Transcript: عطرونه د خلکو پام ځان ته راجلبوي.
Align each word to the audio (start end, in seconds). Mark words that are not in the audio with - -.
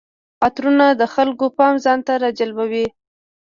عطرونه 0.45 0.87
د 1.01 1.03
خلکو 1.13 1.45
پام 1.57 1.73
ځان 1.85 1.99
ته 2.07 2.13
راجلبوي. 2.23 2.85